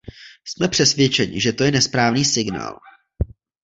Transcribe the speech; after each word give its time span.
Jsme 0.47 0.67
přesvědčeni, 0.67 1.41
že 1.41 1.53
to 1.53 1.63
je 1.63 1.71
nesprávný 1.71 2.25
signál. 2.25 2.79